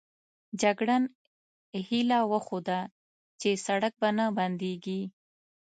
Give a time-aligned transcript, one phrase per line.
[0.61, 1.03] جګړن
[1.87, 2.79] هیله وښوده
[3.39, 5.01] چې سړک به نه بندېږي.